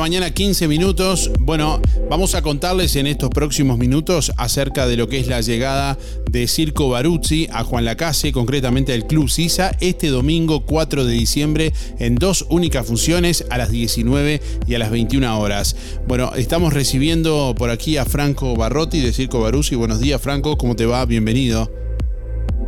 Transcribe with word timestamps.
mañana, 0.00 0.30
15 0.30 0.68
minutos. 0.68 1.30
Bueno, 1.40 1.80
vamos 2.08 2.34
a 2.34 2.42
contarles 2.42 2.94
en 2.96 3.06
estos 3.06 3.30
próximos 3.30 3.78
minutos 3.78 4.32
acerca 4.36 4.86
de 4.86 4.96
lo 4.96 5.08
que 5.08 5.18
es 5.18 5.26
la 5.26 5.40
llegada 5.40 5.98
de 6.30 6.46
Circo 6.46 6.88
Baruzzi 6.88 7.48
a 7.52 7.64
Juan 7.64 7.84
Lacase, 7.84 8.32
concretamente 8.32 8.92
al 8.92 9.06
Club 9.06 9.28
Sisa, 9.28 9.76
este 9.80 10.08
domingo 10.08 10.64
4 10.66 11.04
de 11.04 11.12
diciembre 11.12 11.72
en 11.98 12.14
dos 12.16 12.46
únicas 12.48 12.86
funciones 12.86 13.44
a 13.50 13.58
las 13.58 13.70
19 13.70 14.40
y 14.66 14.74
a 14.74 14.78
las 14.78 14.90
21 14.90 15.40
horas. 15.40 15.76
Bueno, 16.06 16.32
estamos 16.36 16.72
recibiendo 16.72 17.54
por 17.56 17.70
aquí 17.70 17.96
a 17.96 18.04
Franco 18.04 18.54
Barrotti 18.56 19.00
de 19.00 19.12
Circo 19.12 19.40
Baruzzi. 19.40 19.74
Buenos 19.74 20.00
días, 20.00 20.20
Franco, 20.20 20.56
¿cómo 20.58 20.76
te 20.76 20.86
va? 20.86 21.04
Bienvenido. 21.06 21.87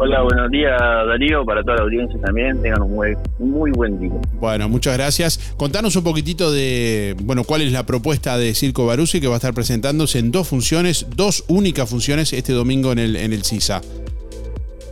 Hola, 0.03 0.23
buenos 0.23 0.51
días 0.51 0.81
Darío, 0.81 1.45
para 1.45 1.63
toda 1.63 1.77
la 1.77 1.83
audiencia 1.83 2.19
también, 2.23 2.63
tengan 2.63 2.81
un 2.81 2.95
muy, 2.95 3.15
muy 3.39 3.71
buen 3.71 4.01
día. 4.01 4.19
Bueno, 4.41 4.67
muchas 4.67 4.97
gracias. 4.97 5.53
Contanos 5.59 5.95
un 5.95 6.03
poquitito 6.05 6.51
de, 6.51 7.15
bueno, 7.23 7.45
cuál 7.45 7.61
es 7.61 7.71
la 7.71 7.85
propuesta 7.85 8.39
de 8.39 8.55
Circo 8.55 8.87
Baruzzi 8.87 9.21
que 9.21 9.27
va 9.27 9.35
a 9.35 9.37
estar 9.37 9.53
presentándose 9.53 10.19
en 10.19 10.33
dos 10.33 10.49
funciones, 10.49 11.07
dos 11.15 11.45
únicas 11.49 11.91
funciones 11.91 12.33
este 12.33 12.55
domingo 12.55 12.93
en 12.93 12.99
el, 12.99 13.15
en 13.15 13.35
el 13.35 13.45
CISA. 13.45 13.83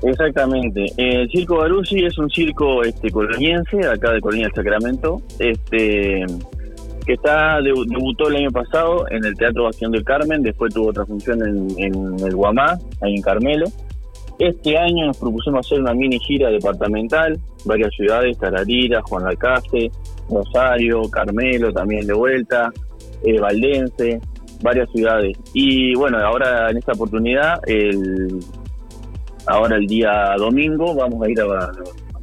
Exactamente. 0.02 0.92
El 0.98 1.27
Circo 1.30 1.56
Baruzzi 1.56 2.04
es 2.04 2.18
un 2.18 2.29
circo 2.29 2.84
este, 2.84 3.10
coloniense, 3.10 3.87
acá 3.87 4.12
de 4.12 4.20
Colonia 4.20 4.48
del 4.48 4.54
Sacramento, 4.56 5.23
este, 5.38 6.27
que 7.06 7.15
está 7.15 7.62
debutó 7.62 8.29
el 8.29 8.37
año 8.37 8.51
pasado 8.51 9.06
en 9.10 9.24
el 9.24 9.34
Teatro 9.37 9.65
Bastión 9.65 9.90
del 9.90 10.04
Carmen, 10.04 10.43
después 10.43 10.74
tuvo 10.74 10.88
otra 10.88 11.06
función 11.06 11.40
en, 11.43 11.82
en 11.82 12.27
el 12.27 12.37
Guamá, 12.37 12.79
ahí 13.01 13.15
en 13.15 13.23
Carmelo. 13.23 13.73
Este 14.38 14.78
año 14.78 15.06
nos 15.06 15.19
propusimos 15.19 15.66
hacer 15.66 15.80
una 15.80 15.95
mini 15.95 16.19
gira 16.20 16.48
departamental, 16.48 17.38
varias 17.65 17.92
ciudades, 17.95 18.38
Tararira, 18.38 19.02
Juan 19.02 19.27
Alcaste, 19.27 19.91
Rosario, 20.30 21.02
Carmelo 21.10 21.73
también 21.73 22.06
de 22.06 22.15
vuelta, 22.15 22.70
eh, 23.24 23.40
Valdense, 23.40 24.21
varias 24.62 24.88
ciudades. 24.93 25.37
Y 25.54 25.93
bueno, 25.96 26.18
ahora 26.18 26.71
en 26.71 26.77
esta 26.77 26.93
oportunidad, 26.93 27.60
ahora 29.46 29.77
el 29.77 29.87
día 29.88 30.35
domingo, 30.38 30.95
vamos 30.95 31.21
a 31.27 31.30
ir 31.30 31.40
a, 31.40 31.73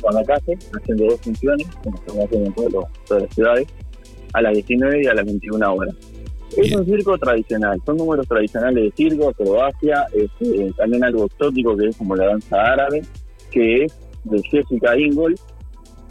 Juan 0.01 0.17
Alcaste 0.17 0.57
haciendo 0.73 1.05
dos 1.07 1.19
funciones, 1.19 1.67
como 1.83 1.97
estamos 1.97 2.25
haciendo 2.25 2.47
en 2.47 2.53
todas 2.53 3.23
las 3.23 3.35
ciudades, 3.35 3.67
a 4.33 4.41
las 4.41 4.53
19 4.53 5.03
y 5.03 5.07
a 5.07 5.13
las 5.13 5.25
21 5.25 5.73
horas. 5.73 5.95
Es 6.57 6.75
un 6.75 6.85
circo 6.85 7.17
tradicional, 7.17 7.81
son 7.85 7.97
números 7.97 8.27
tradicionales 8.27 8.83
de 8.85 8.91
circo, 8.91 9.33
Croacia, 9.33 10.05
este, 10.13 10.71
también 10.77 11.03
algo 11.03 11.25
exótico 11.25 11.75
que 11.75 11.87
es 11.87 11.97
como 11.97 12.15
la 12.15 12.27
danza 12.27 12.61
árabe, 12.61 13.01
que 13.51 13.83
es 13.83 13.99
de 14.23 14.41
Jessica 14.43 14.97
Ingol, 14.97 15.35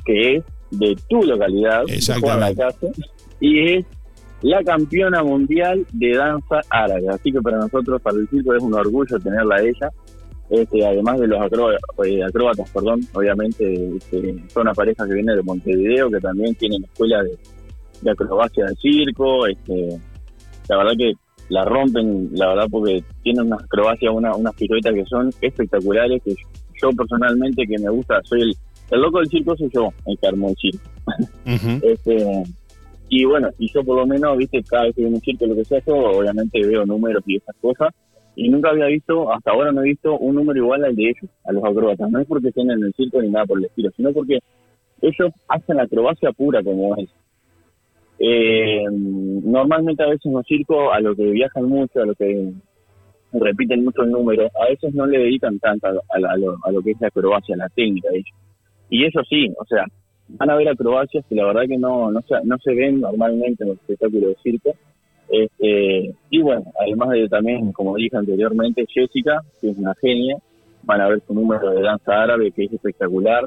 que 0.05 0.37
es 0.37 0.45
de 0.71 0.97
tu 1.09 1.23
localidad, 1.23 1.83
Exactamente. 1.89 2.65
y 3.41 3.75
es 3.75 3.87
la 4.43 4.63
campeona 4.63 5.23
mundial 5.23 5.87
de 5.93 6.17
danza 6.17 6.61
árabe. 6.69 7.09
Así 7.09 7.33
que 7.33 7.41
para 7.41 7.59
nosotros, 7.59 8.01
para 8.03 8.19
el 8.19 8.29
circo, 8.29 8.55
es 8.55 8.63
un 8.63 8.75
orgullo 8.75 9.19
tenerla 9.19 9.57
a 9.57 9.63
ella. 9.63 9.91
Este, 10.51 10.87
además 10.87 11.19
de 11.19 11.27
los 11.27 11.41
eh, 11.43 12.23
acróbatas, 12.23 12.69
perdón, 12.71 13.01
obviamente 13.15 13.97
este, 13.97 14.35
son 14.53 14.63
una 14.63 14.75
pareja 14.75 15.07
que 15.07 15.15
viene 15.15 15.35
de 15.35 15.43
Montevideo, 15.43 16.11
que 16.11 16.21
también 16.21 16.55
tienen 16.57 16.85
escuela 16.85 17.23
de, 17.23 17.39
de 18.03 18.11
acrobacia 18.11 18.67
de 18.67 18.75
circo, 18.77 19.47
este, 19.47 19.99
la 20.69 20.77
verdad 20.77 20.93
que 20.97 21.13
la 21.49 21.65
rompen, 21.65 22.31
la 22.33 22.49
verdad, 22.49 22.67
porque 22.71 23.03
tienen 23.23 23.47
unas 23.47 23.63
acrobacias, 23.63 24.13
una, 24.15 24.35
unas 24.35 24.55
piruetas 24.55 24.95
que 24.95 25.05
son 25.05 25.31
espectaculares, 25.41 26.23
que 26.23 26.35
yo 26.81 26.91
personalmente 26.91 27.67
que 27.67 27.79
me 27.79 27.91
gusta, 27.91 28.21
soy 28.25 28.43
el, 28.43 28.57
el 28.91 29.01
loco 29.01 29.19
del 29.19 29.29
circo, 29.29 29.57
soy 29.57 29.71
yo, 29.73 29.93
el 30.07 30.19
que 30.19 30.27
armó 30.27 30.49
el 30.49 30.57
circo. 30.57 30.91
este, 31.83 32.43
y 33.09 33.25
bueno, 33.25 33.51
y 33.59 33.71
yo 33.73 33.85
por 33.85 33.97
lo 33.97 34.07
menos, 34.07 34.37
viste, 34.37 34.63
cada 34.63 34.85
vez 34.85 34.95
que 34.95 35.03
viene 35.03 35.17
un 35.17 35.23
circo, 35.23 35.47
lo 35.47 35.55
que 35.55 35.65
sea, 35.65 35.83
yo 35.87 35.95
obviamente 35.95 36.67
veo 36.67 36.87
números 36.87 37.23
y 37.27 37.37
esas 37.37 37.55
cosas, 37.61 37.95
y 38.37 38.49
nunca 38.49 38.71
había 38.71 38.87
visto, 38.87 39.33
hasta 39.33 39.53
ahora 39.53 39.71
no 39.71 39.83
he 39.83 39.91
visto 39.91 40.19
un 40.19 40.35
número 40.35 40.59
igual 40.59 40.85
al 40.85 40.97
de 40.97 41.05
ellos, 41.05 41.31
a 41.45 41.53
los 41.53 41.65
acróbatas. 41.65 42.11
No 42.11 42.19
es 42.19 42.27
porque 42.27 42.49
estén 42.49 42.71
en 42.71 42.83
el 42.83 42.93
circo 42.95 43.23
ni 43.23 43.29
nada 43.29 43.47
por 43.47 43.59
el 43.59 43.67
estilo, 43.67 43.91
sino 43.97 44.13
porque 44.13 44.41
ellos 45.03 45.33
hacen 45.49 45.77
la 45.77 45.85
acrobacia 45.85 46.33
pura 46.33 46.63
como 46.63 46.97
es. 46.97 47.09
Eh, 48.19 48.85
normalmente 48.91 50.03
a 50.03 50.09
veces 50.09 50.33
los 50.33 50.47
circos, 50.47 50.91
a 50.93 51.01
lo 51.01 51.15
que 51.15 51.25
viajan 51.25 51.65
mucho, 51.65 52.01
a 52.01 52.07
lo 52.07 52.15
que 52.15 52.53
repiten 53.33 53.85
mucho 53.85 54.03
el 54.03 54.11
número, 54.11 54.49
a 54.61 54.69
veces 54.69 54.95
no 54.95 55.07
le 55.07 55.19
dedican 55.19 55.59
tanto 55.59 55.89
a, 55.89 56.19
lo, 56.19 56.57
a 56.63 56.71
lo, 56.71 56.83
que 56.83 56.93
es 56.93 57.01
la 57.01 57.09
acrobacia, 57.09 57.57
la 57.57 57.69
técnica. 57.69 58.09
Y 58.89 59.05
eso 59.05 59.23
sí, 59.29 59.53
o 59.59 59.65
sea, 59.65 59.85
van 60.29 60.51
a 60.51 60.57
ver 60.57 60.69
acrobacias 60.69 61.25
que 61.29 61.35
la 61.35 61.47
verdad 61.47 61.63
que 61.69 61.79
no, 61.79 62.11
no, 62.11 62.21
se, 62.23 62.35
no 62.45 62.57
se 62.59 62.75
ven 62.75 63.01
normalmente 63.01 63.65
en 63.65 63.71
los 63.71 63.79
espectáculos 63.79 64.31
de 64.31 64.37
circo. 64.43 64.75
Este, 65.29 66.15
y 66.31 66.43
bueno, 66.43 66.65
además 66.81 67.11
de 67.11 67.29
también, 67.29 67.73
como 67.73 67.97
dije 67.97 68.17
anteriormente, 68.17 68.85
Jessica, 68.89 69.43
que 69.61 69.71
es 69.71 69.77
una 69.77 69.95
genia, 70.01 70.37
van 70.83 71.01
a 71.01 71.09
ver 71.09 71.23
su 71.27 71.35
número 71.35 71.71
de 71.71 71.83
danza 71.83 72.23
árabe 72.23 72.53
que 72.53 72.65
es 72.65 72.73
espectacular. 72.73 73.47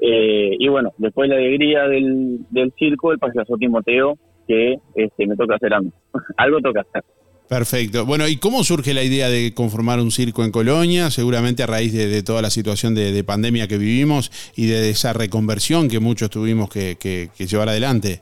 Eh, 0.00 0.56
y 0.58 0.68
bueno, 0.68 0.92
después 0.98 1.28
la 1.28 1.36
alegría 1.36 1.88
del, 1.88 2.40
del 2.50 2.72
circo, 2.78 3.12
el 3.12 3.18
payaso 3.18 3.56
Timoteo, 3.58 4.18
que 4.46 4.78
este, 4.94 5.26
me 5.26 5.36
toca 5.36 5.56
hacer 5.56 5.74
a 5.74 5.80
mí. 5.80 5.90
Algo 6.36 6.60
toca 6.60 6.80
hacer. 6.82 7.04
Perfecto. 7.48 8.04
Bueno, 8.04 8.26
¿y 8.26 8.38
cómo 8.38 8.64
surge 8.64 8.92
la 8.92 9.04
idea 9.04 9.28
de 9.28 9.54
conformar 9.54 10.00
un 10.00 10.10
circo 10.10 10.44
en 10.44 10.50
Colonia? 10.50 11.10
Seguramente 11.10 11.62
a 11.62 11.66
raíz 11.66 11.92
de, 11.92 12.22
toda 12.24 12.42
la 12.42 12.50
situación 12.50 12.94
de, 12.94 13.22
pandemia 13.22 13.68
que 13.68 13.78
vivimos 13.78 14.52
y 14.56 14.66
de 14.66 14.90
esa 14.90 15.12
reconversión 15.12 15.88
que 15.88 16.00
muchos 16.00 16.28
tuvimos 16.28 16.68
que, 16.68 17.28
llevar 17.38 17.68
adelante. 17.68 18.20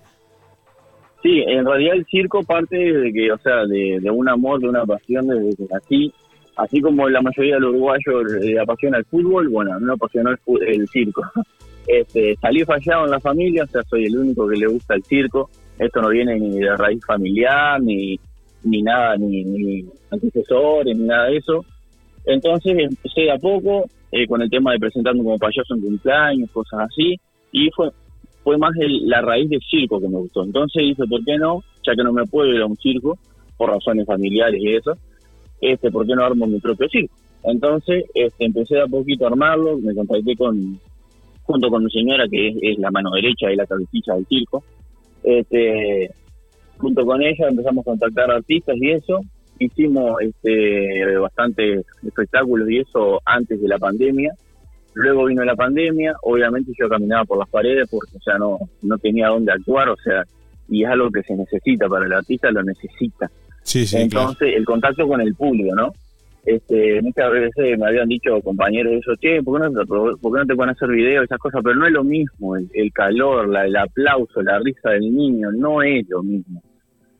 Sí, 1.22 1.42
en 1.46 1.64
realidad 1.64 1.94
el 1.96 2.04
circo 2.04 2.42
parte 2.42 2.76
de 2.76 3.12
que, 3.12 3.32
o 3.32 3.38
sea, 3.38 3.64
de, 3.64 4.10
un 4.10 4.28
amor, 4.28 4.60
de 4.60 4.68
una 4.68 4.84
pasión 4.84 5.26
desde 5.26 5.56
que 5.56 5.72
nací. 5.72 6.12
Así 6.56 6.80
como 6.80 7.08
la 7.08 7.20
mayoría 7.20 7.54
de 7.54 7.60
los 7.60 7.70
uruguayos 7.70 8.32
le 8.40 8.58
apasiona 8.60 8.98
el 8.98 9.04
fútbol, 9.06 9.48
bueno, 9.48 9.78
me 9.80 9.92
apasionó 9.92 10.30
el, 10.30 10.38
el 10.66 10.88
circo. 10.88 11.22
Este, 11.86 12.34
salí 12.36 12.64
fallado 12.64 13.04
en 13.04 13.10
la 13.10 13.20
familia, 13.20 13.64
o 13.64 13.66
sea, 13.66 13.82
soy 13.82 14.06
el 14.06 14.16
único 14.16 14.48
que 14.48 14.56
le 14.56 14.66
gusta 14.68 14.94
el 14.94 15.04
circo. 15.04 15.50
Esto 15.78 16.00
no 16.00 16.08
viene 16.08 16.40
ni 16.40 16.58
de 16.58 16.74
raíz 16.78 17.04
familiar, 17.04 17.78
ni, 17.82 18.18
ni 18.62 18.82
nada, 18.82 19.18
ni, 19.18 19.84
antecesores, 20.10 20.96
ni 20.96 21.04
nada 21.04 21.26
de 21.26 21.36
eso. 21.36 21.62
Entonces 22.24 22.74
empecé 22.78 23.30
a 23.30 23.36
poco 23.36 23.84
eh, 24.10 24.26
con 24.26 24.40
el 24.40 24.48
tema 24.48 24.72
de 24.72 24.78
presentarme 24.78 25.22
como 25.22 25.38
payaso 25.38 25.74
en 25.74 25.82
cumpleaños, 25.82 26.50
cosas 26.52 26.88
así, 26.88 27.20
y 27.52 27.70
fue 27.70 27.90
fue 28.42 28.58
más 28.58 28.72
la 28.76 29.22
raíz 29.22 29.48
del 29.48 29.60
circo 29.62 29.98
que 29.98 30.08
me 30.08 30.18
gustó. 30.18 30.44
Entonces 30.44 30.82
dije, 30.82 31.02
¿por 31.08 31.24
qué 31.24 31.38
no? 31.38 31.64
Ya 31.82 31.94
que 31.96 32.04
no 32.04 32.12
me 32.12 32.26
puedo 32.26 32.52
ir 32.52 32.60
a 32.60 32.66
un 32.66 32.76
circo, 32.76 33.18
por 33.56 33.70
razones 33.70 34.06
familiares 34.06 34.60
y 34.62 34.74
eso, 34.74 34.96
este, 35.72 35.90
¿por 35.90 36.06
qué 36.06 36.14
no 36.14 36.24
armo 36.24 36.46
mi 36.46 36.60
propio 36.60 36.88
circo? 36.88 37.14
Entonces 37.44 38.04
este, 38.14 38.44
empecé 38.44 38.80
a 38.80 38.86
poquito 38.86 39.24
a 39.24 39.28
armarlo, 39.28 39.78
me 39.78 39.94
contacté 39.94 40.34
con, 40.36 40.78
junto 41.42 41.68
con 41.68 41.84
mi 41.84 41.90
señora, 41.90 42.24
que 42.28 42.48
es, 42.48 42.78
la 42.78 42.90
mano 42.90 43.10
derecha 43.10 43.50
y 43.50 43.56
la 43.56 43.66
cabecilla 43.66 44.14
del 44.14 44.26
circo. 44.26 44.64
Este, 45.22 46.10
junto 46.78 47.04
con 47.04 47.22
ella 47.22 47.48
empezamos 47.48 47.82
a 47.82 47.90
contactar 47.90 48.30
artistas 48.30 48.76
y 48.80 48.90
eso. 48.90 49.20
Hicimos 49.58 50.20
este, 50.20 51.16
bastantes 51.18 51.86
espectáculos 52.04 52.68
y 52.68 52.78
eso 52.78 53.20
antes 53.24 53.60
de 53.60 53.68
la 53.68 53.78
pandemia. 53.78 54.32
Luego 54.94 55.26
vino 55.26 55.44
la 55.44 55.56
pandemia, 55.56 56.14
obviamente 56.22 56.72
yo 56.78 56.88
caminaba 56.88 57.24
por 57.24 57.38
las 57.38 57.48
paredes 57.48 57.88
porque 57.90 58.16
o 58.16 58.38
no, 58.38 58.58
no 58.82 58.98
tenía 58.98 59.28
dónde 59.28 59.52
actuar, 59.52 59.88
o 59.88 59.96
sea, 59.96 60.22
y 60.68 60.84
es 60.84 60.88
algo 60.88 61.10
que 61.10 61.22
se 61.22 61.34
necesita 61.34 61.88
para 61.88 62.06
el 62.06 62.12
artista, 62.12 62.50
lo 62.52 62.62
necesita. 62.62 63.28
Sí, 63.64 63.86
sí, 63.86 63.96
Entonces, 63.96 64.54
el 64.56 64.64
contacto 64.64 65.08
con 65.08 65.20
el 65.20 65.34
público, 65.34 65.74
¿no? 65.74 65.92
este, 66.46 67.00
muchas 67.02 67.30
veces 67.30 67.78
me 67.78 67.86
habían 67.86 68.08
dicho 68.08 68.40
compañeros 68.42 68.92
de 68.92 68.98
eso, 68.98 69.16
che, 69.20 69.42
¿por 69.42 69.60
qué, 69.60 69.68
no, 69.70 70.16
¿por 70.20 70.38
no 70.38 70.46
te 70.46 70.54
pueden 70.54 70.74
hacer 70.74 70.88
videos, 70.88 71.24
esas 71.24 71.38
cosas? 71.38 71.60
Pero 71.64 71.76
no 71.76 71.86
es 71.86 71.92
lo 71.92 72.04
mismo, 72.04 72.56
el, 72.56 72.92
calor, 72.92 73.48
la, 73.48 73.64
el 73.64 73.76
aplauso, 73.76 74.42
la 74.42 74.58
risa 74.58 74.90
del 74.90 75.14
niño, 75.14 75.50
no 75.52 75.82
es 75.82 76.06
lo 76.08 76.22
mismo. 76.22 76.62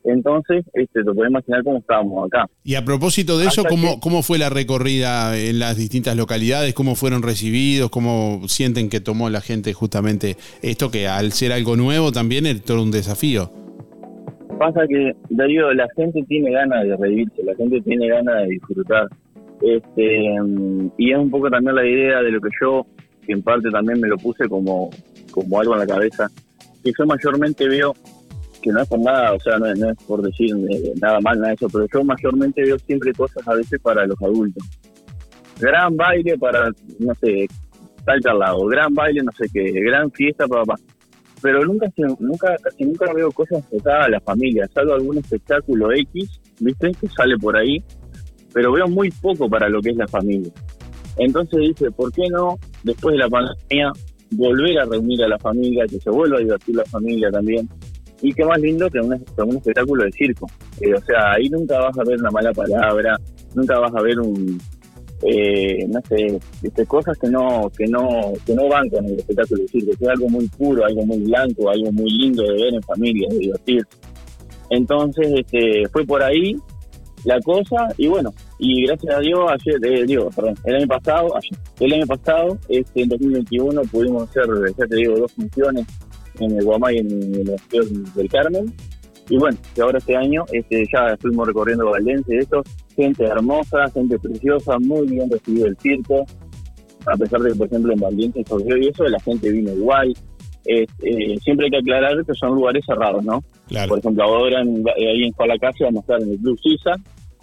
Entonces, 0.07 0.67
este, 0.75 1.03
te 1.03 1.13
puedes 1.15 1.31
imaginar 1.31 1.65
cómo 1.65 1.79
estábamos 1.79 2.27
acá. 2.27 2.47
Y 2.63 2.75
a 2.75 2.85
propósito 2.85 3.39
de 3.39 3.47
eso, 3.47 3.65
¿cómo, 3.65 4.01
¿cómo 4.01 4.23
fue 4.23 4.37
la 4.37 4.51
recorrida 4.51 5.39
en 5.39 5.59
las 5.59 5.79
distintas 5.79 6.15
localidades? 6.15 6.75
¿Cómo 6.75 6.95
fueron 6.95 7.23
recibidos? 7.23 7.89
¿Cómo 7.89 8.43
sienten 8.47 8.91
que 8.91 9.01
tomó 9.01 9.31
la 9.31 9.41
gente 9.41 9.73
justamente 9.73 10.37
esto 10.61 10.91
que 10.91 11.09
al 11.09 11.33
ser 11.33 11.53
algo 11.53 11.77
nuevo 11.77 12.13
también 12.13 12.45
es 12.45 12.63
todo 12.63 12.83
un 12.83 12.91
desafío? 12.91 13.64
Pasa 14.59 14.87
que, 14.87 15.13
Darío, 15.31 15.73
la 15.75 15.89
gente 15.97 16.23
tiene 16.29 16.53
ganas 16.53 16.85
de 16.85 16.97
reírse, 16.97 17.43
la 17.43 17.55
gente 17.57 17.81
tiene 17.81 18.09
ganas 18.09 18.43
de 18.43 18.49
disfrutar. 18.51 19.09
Este, 19.61 20.37
y 20.99 21.13
es 21.13 21.19
un 21.19 21.31
poco 21.31 21.51
también 21.51 21.75
la 21.75 21.87
idea 21.87 22.23
de 22.23 22.31
lo 22.31 22.41
que 22.41 22.51
yo, 22.61 22.87
que 23.27 23.33
en 23.33 23.43
parte 23.43 23.71
también 23.71 24.01
me 24.01 24.09
lo 24.09 24.17
puse 24.17 24.49
como, 24.49 24.91
como 25.31 25.61
algo 25.61 25.75
en 25.75 25.81
la 25.81 25.87
cabeza, 25.87 26.29
que 26.83 26.93
yo 26.97 27.07
mayormente 27.07 27.69
veo, 27.69 27.95
que 28.63 28.71
no 28.71 28.81
es 28.81 28.89
por 28.89 29.01
nada, 29.01 29.33
o 29.35 29.41
sea, 29.41 29.59
no 29.59 29.67
es, 29.67 29.97
por 30.07 30.23
decir 30.23 30.55
eh, 30.71 30.93
nada 31.01 31.21
mal, 31.21 31.37
nada 31.37 31.49
de 31.49 31.55
eso, 31.55 31.69
pero 31.73 31.87
yo 31.93 32.05
mayormente 32.05 32.63
veo 32.63 32.79
siempre 32.79 33.13
cosas 33.13 33.47
a 33.49 33.55
veces 33.55 33.81
para 33.81 34.07
los 34.07 34.21
adultos. 34.23 34.65
Gran 35.61 35.97
baile 35.97 36.39
para, 36.39 36.71
no 36.99 37.15
sé, 37.17 37.47
tal 38.05 38.39
lado, 38.39 38.67
gran 38.67 38.95
baile, 38.95 39.23
no 39.23 39.33
sé 39.33 39.47
qué, 39.53 39.73
gran 39.81 40.11
fiesta 40.13 40.47
para 40.47 40.65
pero 41.45 41.63
nunca 41.63 41.87
nunca 42.21 42.57
casi 42.57 42.85
nunca 42.85 43.13
veo 43.13 43.31
cosas 43.31 43.59
enfocadas 43.59 44.07
a 44.07 44.11
la 44.13 44.21
familia, 44.21 44.67
salvo 44.73 44.95
algún 44.95 45.19
espectáculo 45.19 45.93
X, 45.93 46.41
¿viste? 46.59 46.93
Que 46.99 47.07
sale 47.09 47.37
por 47.37 47.55
ahí, 47.55 47.85
pero 48.55 48.73
veo 48.73 48.89
muy 48.89 49.11
poco 49.11 49.47
para 49.47 49.69
lo 49.69 49.83
que 49.83 49.91
es 49.91 49.97
la 49.97 50.09
familia. 50.09 50.51
Entonces 51.19 51.61
dice, 51.61 51.91
¿por 51.91 52.11
qué 52.13 52.23
no, 52.31 52.59
después 52.83 53.13
de 53.13 53.19
la 53.19 53.29
pandemia, 53.29 53.93
volver 54.31 54.79
a 54.79 54.87
reunir 54.87 55.23
a 55.23 55.29
la 55.29 55.39
familia, 55.39 55.85
que 55.87 56.01
se 56.01 56.09
vuelva 56.09 56.39
a 56.39 56.41
divertir 56.41 56.77
la 56.77 56.85
familia 56.87 57.31
también? 57.31 57.69
Y 58.23 58.33
qué 58.33 58.43
más 58.47 58.59
lindo 58.59 58.89
que 58.89 59.01
un, 59.01 59.13
espectáculo 59.13 60.03
de 60.03 60.13
circo. 60.13 60.47
Eh, 60.81 60.95
o 60.95 61.01
sea, 61.03 61.33
ahí 61.33 61.51
nunca 61.51 61.79
vas 61.79 61.99
a 61.99 62.05
ver 62.05 62.19
una 62.21 62.31
mala 62.31 62.55
palabra, 62.55 63.19
nunca 63.55 63.79
vas 63.81 63.95
a 63.95 64.01
ver 64.01 64.19
un, 64.19 64.59
eh, 65.23 65.87
no 65.89 66.01
sé, 66.09 66.39
este, 66.63 66.87
cosas 66.87 67.17
que 67.19 67.29
no, 67.29 67.71
que 67.77 67.87
no, 67.87 68.33
que 68.45 68.55
no 68.55 68.69
van 68.69 68.89
con 68.89 69.05
el 69.07 69.19
espectáculo 69.19 69.63
de 69.63 69.69
circo, 69.69 69.93
que 69.99 70.05
es 70.05 70.11
algo 70.11 70.29
muy 70.29 70.47
puro, 70.49 70.85
algo 70.85 71.07
muy 71.07 71.19
blanco, 71.19 71.71
algo 71.71 71.93
muy 71.93 72.11
lindo 72.11 72.43
de 72.43 72.53
ver 72.53 72.75
en 72.75 72.83
familia, 72.83 73.29
de 73.31 73.39
divertir. 73.39 73.87
Entonces, 74.71 75.27
este, 75.37 75.89
fue 75.91 76.05
por 76.05 76.23
ahí 76.23 76.57
la 77.25 77.41
cosa, 77.41 77.89
y 77.97 78.07
bueno, 78.09 78.33
y 78.59 78.87
gracias 78.87 79.15
a 79.15 79.21
Dios, 79.21 79.41
ayer, 79.51 79.87
eh, 79.87 80.05
digo, 80.07 80.31
perdón, 80.35 80.55
el 80.65 80.77
año 80.77 80.87
pasado, 80.87 81.29
el 81.81 81.93
año 81.93 82.07
pasado, 82.07 82.59
este, 82.69 83.03
en 83.03 83.09
2021 83.09 83.83
pudimos 83.91 84.29
hacer, 84.29 84.45
ya 84.79 84.87
te 84.87 84.97
digo, 84.97 85.19
dos 85.19 85.33
funciones 85.33 85.87
en 86.39 86.59
el 86.59 86.65
Guamay 86.65 86.97
y 86.97 86.99
en 86.99 87.07
el 87.13 88.15
del 88.15 88.29
Carmen, 88.29 88.75
y 89.29 89.39
bueno, 89.39 89.57
que 89.75 89.81
ahora 89.81 89.99
este 89.99 90.17
año 90.17 90.45
este, 90.53 90.87
ya 90.93 91.15
estuvimos 91.15 91.47
recorriendo 91.47 91.91
Valencia 91.91 92.35
y 92.35 92.39
eso, 92.39 92.63
gente 92.95 93.25
hermosa, 93.25 93.91
gente 93.93 94.19
preciosa, 94.19 94.79
muy 94.79 95.07
bien 95.07 95.31
recibido 95.31 95.67
el 95.67 95.77
circo, 95.79 96.25
a 97.07 97.17
pesar 97.17 97.41
de 97.41 97.51
que, 97.51 97.57
por 97.57 97.67
ejemplo, 97.67 97.93
en 97.93 98.01
Valencia 98.01 98.43
y 98.43 98.89
eso, 98.89 99.05
la 99.05 99.21
gente 99.21 99.51
vino 99.51 99.73
igual. 99.73 100.15
Eh, 100.67 100.87
siempre 101.43 101.67
hay 101.67 101.71
que 101.71 101.79
aclarar 101.79 102.25
que 102.25 102.35
son 102.35 102.55
lugares 102.55 102.85
cerrados, 102.87 103.23
¿no? 103.23 103.45
Por 103.87 103.99
ejemplo, 103.99 104.25
ahora 104.25 104.63
en, 104.63 104.83
ahí 104.97 105.25
en 105.25 105.35
vamos 105.37 105.61
a 105.81 106.01
estar 106.01 106.23
en 106.23 106.31
el 106.31 106.39
Club 106.39 106.59
Sisa, 106.63 106.93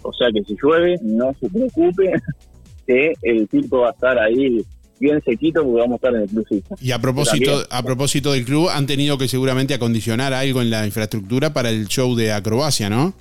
o 0.02 0.12
sea 0.12 0.28
que 0.32 0.42
si 0.42 0.56
llueve, 0.60 0.96
no 1.02 1.32
se 1.40 1.48
preocupe, 1.48 2.12
que 2.86 3.12
el 3.22 3.48
circo 3.48 3.80
va 3.80 3.88
a 3.88 3.92
estar 3.92 4.18
ahí 4.18 4.64
bien 4.98 5.20
sequito 5.24 5.62
porque 5.64 5.80
vamos 5.80 5.92
a 5.92 5.96
estar 5.96 6.14
en 6.14 6.22
el 6.22 6.28
Club 6.28 6.64
Y 6.80 6.90
a 6.92 6.98
propósito, 6.98 7.62
a 7.70 7.82
propósito 7.82 8.32
del 8.32 8.44
club, 8.44 8.68
han 8.68 8.86
tenido 8.86 9.18
que 9.18 9.28
seguramente 9.28 9.74
acondicionar 9.74 10.32
algo 10.32 10.62
en 10.62 10.70
la 10.70 10.86
infraestructura 10.86 11.52
para 11.52 11.70
el 11.70 11.86
show 11.88 12.14
de 12.14 12.32
acrobacia, 12.32 12.88
¿no? 12.88 13.14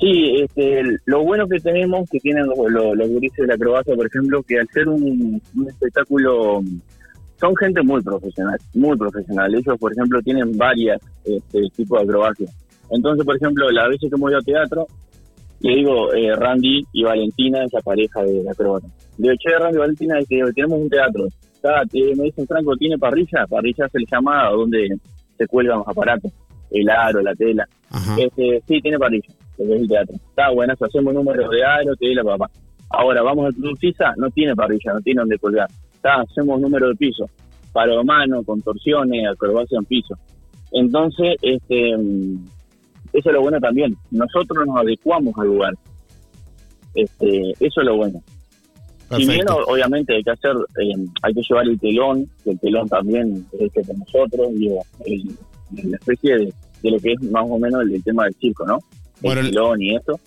Sí, 0.00 0.40
este, 0.40 0.82
lo 1.06 1.22
bueno 1.22 1.46
que 1.46 1.60
tenemos, 1.60 2.08
que 2.10 2.18
tienen 2.18 2.46
los, 2.46 2.58
los, 2.70 2.96
de 2.96 3.46
la 3.46 3.54
acrobacia, 3.54 3.94
por 3.94 4.06
ejemplo, 4.06 4.42
que 4.42 4.58
al 4.58 4.68
ser 4.68 4.88
un, 4.88 5.40
espectáculo, 5.68 6.62
son 7.40 7.56
gente 7.56 7.82
muy 7.82 8.02
profesional, 8.02 8.58
muy 8.74 8.96
profesional. 8.96 9.54
Ellos, 9.54 9.78
por 9.78 9.92
ejemplo, 9.92 10.20
tienen 10.22 10.56
varias 10.56 11.00
este, 11.24 11.68
tipos 11.76 11.98
de 11.98 12.04
acrobacia. 12.04 12.48
Entonces, 12.90 13.24
por 13.24 13.36
ejemplo, 13.36 13.70
la 13.70 13.88
veces 13.88 14.10
que 14.10 14.16
hemos 14.16 14.30
ido 14.30 14.38
a 14.38 14.42
teatro, 14.42 14.86
le 15.60 15.76
digo, 15.76 16.12
eh, 16.12 16.34
Randy 16.34 16.82
y 16.92 17.04
Valentina, 17.04 17.64
esa 17.64 17.80
pareja 17.80 18.22
de 18.22 18.48
acrobacia. 18.50 18.90
De 19.16 19.32
hecho, 19.32 19.58
Randy 19.58 19.76
y 19.76 19.80
Valentina, 19.80 20.18
que 20.28 20.42
tenemos 20.54 20.80
un 20.80 20.90
teatro. 20.90 21.28
me 21.92 22.24
dicen, 22.24 22.46
Franco, 22.46 22.76
¿tiene 22.76 22.98
parrilla? 22.98 23.46
Parrilla 23.48 23.86
es 23.86 23.94
el 23.94 24.04
llamado 24.10 24.58
donde 24.58 24.88
se 25.38 25.46
cuelgan 25.46 25.78
los 25.78 25.88
aparatos, 25.88 26.32
el 26.70 26.90
aro, 26.90 27.22
la 27.22 27.34
tela. 27.34 27.66
Este, 28.18 28.60
sí, 28.66 28.80
tiene 28.80 28.98
parrilla 28.98 29.28
lo 29.58 29.66
que 29.66 29.74
es 29.74 29.80
el 29.82 29.88
teatro. 29.88 30.16
Está 30.16 30.50
bueno, 30.50 30.74
hacemos 30.78 31.14
número 31.14 31.48
de 31.48 31.64
aro, 31.64 31.96
te 31.96 32.14
la 32.14 32.24
papá. 32.24 32.50
Ahora, 32.90 33.22
vamos 33.22 33.46
al 33.46 33.54
Club 33.54 33.78
Sisa, 33.78 34.14
no 34.16 34.30
tiene 34.30 34.54
parrilla, 34.54 34.92
no 34.92 35.00
tiene 35.00 35.20
donde 35.20 35.38
colgar. 35.38 35.68
Está, 35.94 36.20
hacemos 36.20 36.60
número 36.60 36.88
de 36.88 36.94
piso, 36.94 37.28
para 37.72 38.02
mano, 38.02 38.42
contorsiones, 38.44 39.26
acrobacia 39.26 39.78
en 39.78 39.84
piso. 39.84 40.14
Entonces, 40.72 41.36
este 41.42 41.94
eso 43.14 43.30
es 43.30 43.34
lo 43.34 43.42
bueno 43.42 43.60
también. 43.60 43.96
Nosotros 44.10 44.66
nos 44.66 44.76
adecuamos 44.76 45.34
al 45.38 45.46
lugar. 45.46 45.74
Este, 46.94 47.52
eso 47.60 47.80
es 47.80 47.86
lo 47.86 47.96
bueno. 47.96 48.20
Si 49.16 49.26
bien, 49.26 49.46
obviamente, 49.48 50.16
hay 50.16 50.22
que 50.24 50.32
hacer, 50.32 50.56
eh, 50.80 51.06
hay 51.22 51.34
que 51.34 51.42
llevar 51.48 51.66
el 51.66 51.78
telón, 51.78 52.28
que 52.42 52.50
el 52.50 52.58
telón 52.58 52.88
también 52.88 53.46
es 53.52 53.60
este 53.60 53.82
de 53.82 53.98
nosotros, 53.98 54.48
digo, 54.54 54.80
la 55.70 55.96
especie 55.96 56.38
de, 56.38 56.52
de, 56.82 56.90
lo 56.90 56.98
que 56.98 57.12
es 57.12 57.22
más 57.30 57.44
o 57.46 57.56
menos 57.56 57.82
el 57.82 58.02
tema 58.02 58.24
del 58.24 58.34
circo, 58.34 58.66
¿no? 58.66 58.78
Bueno, 59.20 59.42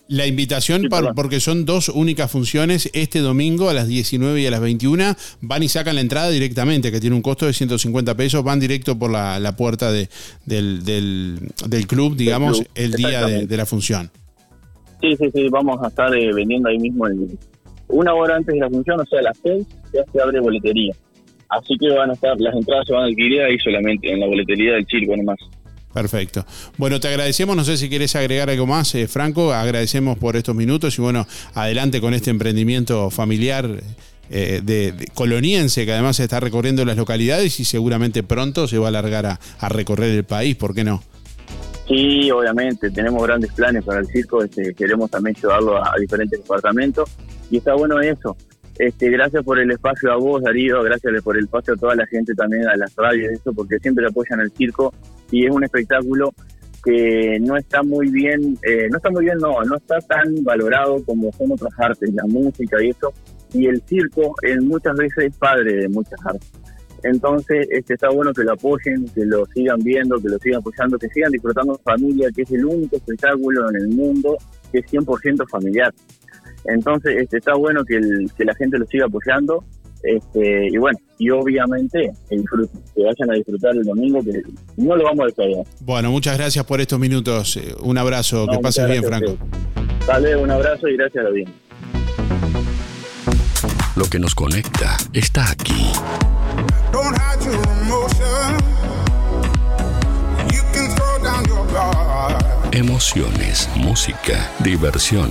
La 0.08 0.26
invitación, 0.26 0.88
porque 1.14 1.40
son 1.40 1.64
dos 1.64 1.88
únicas 1.88 2.30
funciones, 2.30 2.90
este 2.94 3.20
domingo 3.20 3.68
a 3.68 3.74
las 3.74 3.86
19 3.86 4.40
y 4.40 4.46
a 4.46 4.50
las 4.50 4.60
21, 4.60 5.14
van 5.40 5.62
y 5.62 5.68
sacan 5.68 5.94
la 5.94 6.00
entrada 6.00 6.30
directamente, 6.30 6.90
que 6.90 7.00
tiene 7.00 7.14
un 7.14 7.22
costo 7.22 7.46
de 7.46 7.52
150 7.52 8.16
pesos, 8.16 8.42
van 8.42 8.58
directo 8.58 8.98
por 8.98 9.10
la, 9.10 9.54
puerta 9.56 9.92
de, 9.92 10.08
del, 10.46 10.84
del, 10.84 11.86
club, 11.86 12.16
digamos, 12.16 12.64
el 12.74 12.92
día 12.92 13.26
de, 13.26 13.56
la 13.56 13.66
función. 13.66 14.10
Sí, 15.00 15.14
sí, 15.16 15.30
sí, 15.32 15.48
vamos 15.48 15.80
a 15.82 15.88
estar 15.88 16.12
eh, 16.16 16.32
vendiendo 16.32 16.68
ahí 16.68 16.78
mismo 16.78 17.06
una 17.88 18.14
hora 18.14 18.36
antes 18.36 18.54
de 18.54 18.60
la 18.60 18.68
función, 18.68 19.00
o 19.00 19.06
sea, 19.06 19.20
a 19.20 19.22
las 19.22 19.38
6 19.42 19.66
ya 19.92 20.04
se 20.12 20.20
abre 20.20 20.40
boletería. 20.40 20.94
Así 21.48 21.76
que 21.78 21.88
van 21.90 22.10
a 22.10 22.12
estar, 22.12 22.38
las 22.40 22.54
entradas 22.54 22.86
se 22.86 22.92
van 22.92 23.04
a 23.04 23.06
adquirir 23.06 23.40
ahí 23.42 23.58
solamente, 23.58 24.12
en 24.12 24.20
la 24.20 24.26
boletería 24.26 24.74
del 24.74 24.86
circo 24.86 25.16
nomás. 25.16 25.38
Perfecto. 25.98 26.46
Bueno, 26.76 27.00
te 27.00 27.08
agradecemos. 27.08 27.56
No 27.56 27.64
sé 27.64 27.76
si 27.76 27.88
quieres 27.88 28.14
agregar 28.14 28.48
algo 28.50 28.68
más, 28.68 28.94
eh, 28.94 29.08
Franco. 29.08 29.52
Agradecemos 29.52 30.16
por 30.16 30.36
estos 30.36 30.54
minutos 30.54 30.96
y 30.96 31.02
bueno, 31.02 31.26
adelante 31.54 32.00
con 32.00 32.14
este 32.14 32.30
emprendimiento 32.30 33.10
familiar 33.10 33.68
eh, 34.30 34.60
de, 34.62 35.08
coloniense 35.14 35.84
que 35.84 35.92
además 35.92 36.20
está 36.20 36.38
recorriendo 36.38 36.84
las 36.84 36.96
localidades 36.96 37.58
y 37.58 37.64
seguramente 37.64 38.22
pronto 38.22 38.68
se 38.68 38.78
va 38.78 38.86
a 38.86 38.88
alargar 38.90 39.26
a, 39.26 39.68
recorrer 39.68 40.10
el 40.10 40.22
país. 40.22 40.54
¿Por 40.54 40.72
qué 40.72 40.84
no? 40.84 41.02
Sí, 41.88 42.30
obviamente. 42.30 42.92
Tenemos 42.92 43.20
grandes 43.20 43.52
planes 43.52 43.82
para 43.82 43.98
el 43.98 44.06
circo. 44.06 44.44
Este, 44.44 44.74
queremos 44.74 45.10
también 45.10 45.34
llevarlo 45.34 45.84
a 45.84 45.94
diferentes 45.98 46.38
departamentos 46.38 47.10
y 47.50 47.56
está 47.56 47.74
bueno 47.74 47.98
eso 47.98 48.36
este, 48.78 49.10
gracias 49.10 49.44
por 49.44 49.58
el 49.58 49.70
espacio 49.72 50.12
a 50.12 50.16
vos, 50.16 50.40
Darío, 50.40 50.82
gracias 50.84 51.20
por 51.22 51.36
el 51.36 51.44
espacio 51.44 51.74
a 51.74 51.76
toda 51.76 51.96
la 51.96 52.06
gente 52.06 52.32
también, 52.34 52.66
a 52.68 52.76
las 52.76 52.94
radios, 52.94 53.32
eso, 53.32 53.52
porque 53.52 53.78
siempre 53.80 54.06
apoyan 54.06 54.40
el 54.40 54.52
circo 54.52 54.94
y 55.30 55.46
es 55.46 55.50
un 55.50 55.64
espectáculo 55.64 56.32
que 56.84 57.38
no 57.40 57.56
está 57.56 57.82
muy 57.82 58.08
bien, 58.10 58.56
eh, 58.62 58.88
no 58.90 58.96
está 58.96 59.10
muy 59.10 59.24
bien, 59.24 59.38
no, 59.38 59.62
no 59.62 59.76
está 59.76 59.98
tan 60.00 60.42
valorado 60.42 61.02
como 61.04 61.30
son 61.32 61.52
otras 61.52 61.72
artes, 61.78 62.12
la 62.14 62.24
música 62.24 62.82
y 62.82 62.90
eso, 62.90 63.12
y 63.52 63.66
el 63.66 63.82
circo 63.82 64.34
en 64.42 64.66
muchas 64.66 64.96
veces 64.96 65.26
es 65.26 65.36
padre 65.36 65.74
de 65.74 65.88
muchas 65.88 66.18
artes. 66.24 66.50
Entonces, 67.02 67.66
este, 67.70 67.94
está 67.94 68.08
bueno 68.10 68.32
que 68.32 68.42
lo 68.42 68.52
apoyen, 68.52 69.06
que 69.14 69.24
lo 69.24 69.46
sigan 69.46 69.78
viendo, 69.80 70.20
que 70.20 70.28
lo 70.28 70.38
sigan 70.38 70.60
apoyando, 70.60 70.98
que 70.98 71.08
sigan 71.08 71.30
disfrutando 71.30 71.78
familia, 71.84 72.28
que 72.34 72.42
es 72.42 72.50
el 72.50 72.64
único 72.64 72.96
espectáculo 72.96 73.68
en 73.70 73.76
el 73.76 73.88
mundo 73.88 74.36
que 74.72 74.78
es 74.78 74.86
100% 74.86 75.48
familiar. 75.48 75.94
Entonces, 76.64 77.16
este, 77.18 77.38
está 77.38 77.54
bueno 77.54 77.84
que, 77.84 77.98
la 78.44 78.54
gente 78.54 78.78
lo 78.78 78.86
siga 78.86 79.06
apoyando. 79.06 79.64
Este, 80.02 80.68
y 80.68 80.76
bueno, 80.76 80.98
y 81.18 81.30
obviamente 81.30 82.12
que 82.28 83.02
vayan 83.02 83.30
a 83.30 83.34
disfrutar 83.34 83.74
el 83.76 83.82
domingo, 83.82 84.22
que 84.22 84.42
no 84.76 84.96
lo 84.96 85.04
vamos 85.04 85.20
a 85.20 85.24
despedir. 85.26 85.56
Bueno, 85.80 86.10
muchas 86.10 86.38
gracias 86.38 86.64
por 86.64 86.80
estos 86.80 86.98
minutos. 86.98 87.56
Eh, 87.56 87.74
un 87.80 87.98
abrazo, 87.98 88.46
que 88.46 88.58
pases 88.58 88.88
bien, 88.88 89.02
Franco. 89.02 89.36
Dale, 90.06 90.36
un 90.36 90.50
abrazo 90.50 90.88
y 90.88 90.96
gracias 90.96 91.26
a 91.26 91.30
bien. 91.30 91.52
Lo 93.96 94.04
que 94.06 94.20
nos 94.20 94.34
conecta 94.34 94.96
está 95.12 95.50
aquí. 95.50 95.92
Emociones, 102.72 103.68
música, 103.76 104.50
diversión. 104.60 105.30